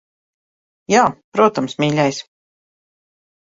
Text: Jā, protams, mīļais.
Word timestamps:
Jā, 0.93 1.03
protams, 1.39 1.77
mīļais. 1.85 2.23